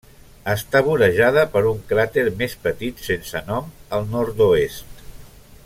[0.51, 3.69] Està vorejada per un cràter més petit, sense nom,
[3.99, 5.07] al nord-oest.